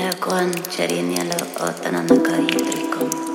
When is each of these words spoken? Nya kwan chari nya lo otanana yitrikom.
Nya 0.00 0.16
kwan 0.16 0.48
chari 0.72 1.04
nya 1.04 1.22
lo 1.28 1.36
otanana 1.68 2.08
yitrikom. 2.48 3.29